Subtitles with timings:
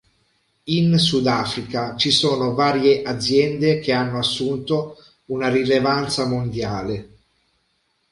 [0.63, 7.09] In Sud Africa ci sono varie aziende che hanno assunto una rilevanza mondiale.